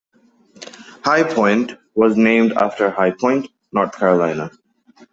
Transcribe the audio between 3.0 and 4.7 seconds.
Point, North Carolina.